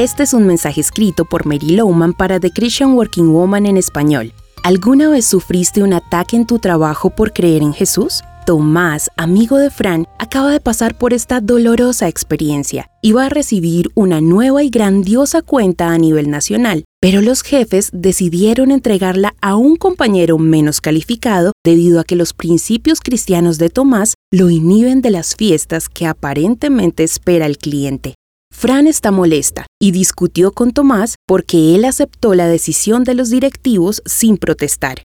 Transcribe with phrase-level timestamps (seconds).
[0.00, 4.32] Este es un mensaje escrito por Mary Lowman para The Christian Working Woman en español.
[4.64, 8.22] ¿Alguna vez sufriste un ataque en tu trabajo por creer en Jesús?
[8.46, 13.90] Tomás, amigo de Fran, acaba de pasar por esta dolorosa experiencia y va a recibir
[13.94, 19.76] una nueva y grandiosa cuenta a nivel nacional, pero los jefes decidieron entregarla a un
[19.76, 25.36] compañero menos calificado debido a que los principios cristianos de Tomás lo inhiben de las
[25.36, 28.14] fiestas que aparentemente espera el cliente.
[28.60, 34.02] Fran está molesta y discutió con Tomás porque él aceptó la decisión de los directivos
[34.04, 35.02] sin protestar.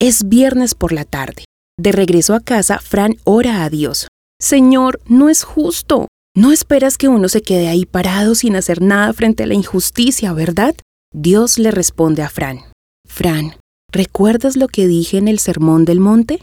[0.00, 1.44] Es viernes por la tarde.
[1.78, 4.08] De regreso a casa, Fran ora a Dios.
[4.40, 6.08] Señor, no es justo.
[6.34, 10.32] No esperas que uno se quede ahí parado sin hacer nada frente a la injusticia,
[10.32, 10.74] ¿verdad?
[11.12, 12.60] Dios le responde a Fran.
[13.06, 13.56] Fran,
[13.92, 16.40] ¿recuerdas lo que dije en el Sermón del Monte?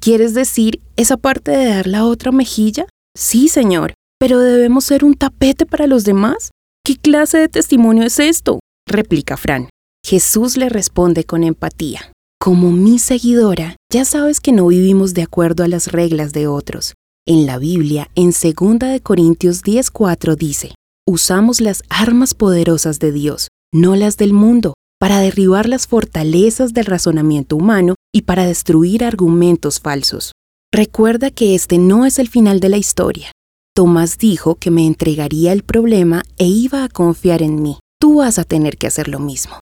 [0.00, 2.86] ¿Quieres decir esa parte de dar la otra mejilla?
[3.18, 6.50] Sí, Señor, pero debemos ser un tapete para los demás.
[6.84, 8.60] ¿Qué clase de testimonio es esto?
[8.88, 9.68] replica Fran.
[10.04, 12.12] Jesús le responde con empatía.
[12.40, 16.94] Como mi seguidora, ya sabes que no vivimos de acuerdo a las reglas de otros.
[17.26, 20.74] En la Biblia, en 2 de Corintios 10:4 dice,
[21.08, 26.86] usamos las armas poderosas de Dios, no las del mundo, para derribar las fortalezas del
[26.86, 30.32] razonamiento humano y para destruir argumentos falsos.
[30.72, 33.32] Recuerda que este no es el final de la historia.
[33.76, 37.76] Tomás dijo que me entregaría el problema e iba a confiar en mí.
[38.00, 39.60] Tú vas a tener que hacer lo mismo.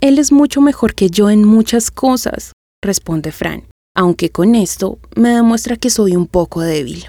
[0.00, 5.30] Él es mucho mejor que yo en muchas cosas, responde Fran, aunque con esto me
[5.30, 7.06] demuestra que soy un poco débil.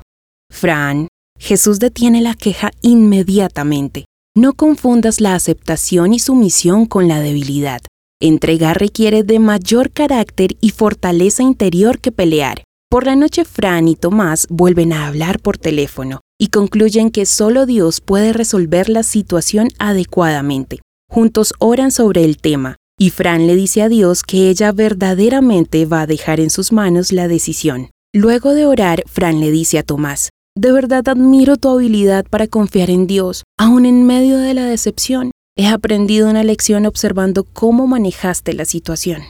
[0.51, 4.05] Fran, Jesús detiene la queja inmediatamente.
[4.35, 7.81] No confundas la aceptación y sumisión con la debilidad.
[8.19, 12.63] Entregar requiere de mayor carácter y fortaleza interior que pelear.
[12.89, 17.65] Por la noche Fran y Tomás vuelven a hablar por teléfono y concluyen que solo
[17.65, 20.79] Dios puede resolver la situación adecuadamente.
[21.09, 26.01] Juntos oran sobre el tema, y Fran le dice a Dios que ella verdaderamente va
[26.01, 27.91] a dejar en sus manos la decisión.
[28.13, 32.89] Luego de orar, Fran le dice a Tomás, de verdad admiro tu habilidad para confiar
[32.89, 35.31] en Dios, aun en medio de la decepción.
[35.55, 39.23] He aprendido una lección observando cómo manejaste la situación.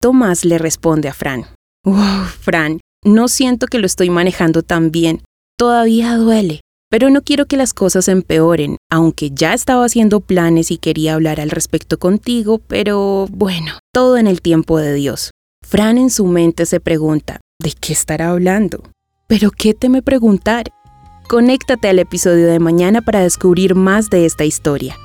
[0.00, 1.46] Tomás le responde a Fran,
[1.84, 5.22] Wow, Fran, no siento que lo estoy manejando tan bien.
[5.58, 6.60] Todavía duele.
[6.90, 11.40] Pero no quiero que las cosas empeoren, aunque ya estaba haciendo planes y quería hablar
[11.40, 15.30] al respecto contigo, pero bueno, todo en el tiempo de Dios.
[15.66, 18.82] Fran en su mente se pregunta, ¿de qué estará hablando?
[19.26, 20.70] ¿Pero qué teme preguntar?
[21.26, 24.96] Conéctate al episodio de mañana para descubrir más de esta historia.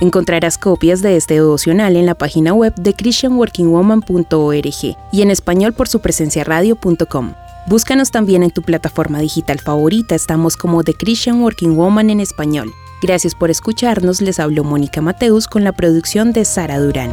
[0.00, 5.88] Encontrarás copias de este devocional en la página web de christianworkingwoman.org y en español por
[5.88, 7.34] su presencia radio.com.
[7.68, 12.72] Búscanos también en tu plataforma digital favorita, estamos como The Christian Working Woman en español.
[13.02, 17.10] Gracias por escucharnos, les habló Mónica Mateus con la producción de Sara Durán.